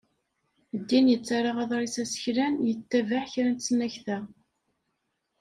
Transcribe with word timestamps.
Ddin 0.79 1.05
yettarra 1.09 1.51
aḍris 1.63 1.95
aseklan 2.03 2.53
yettabaɛ 2.67 3.23
kra 3.33 3.49
n 3.51 3.55
tesnakta. 3.59 4.17